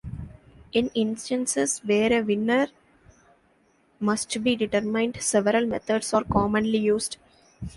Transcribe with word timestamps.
In 0.73 0.89
instances 0.95 1.77
where 1.85 2.11
a 2.11 2.23
winner 2.23 2.69
must 3.99 4.41
be 4.43 4.55
determined, 4.55 5.21
several 5.21 5.67
methods 5.67 6.11
are 6.15 6.23
commonly 6.23 6.79
used. 6.79 7.17